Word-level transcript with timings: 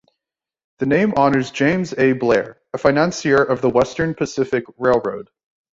The 0.79 0.87
name 0.87 1.13
honors 1.15 1.51
James 1.51 1.93
A. 1.95 2.13
Blair, 2.13 2.59
a 2.73 2.79
financier 2.79 3.37
of 3.39 3.61
the 3.61 3.69
Western 3.69 4.15
Pacific 4.15 4.63
Railroad. 4.79 5.29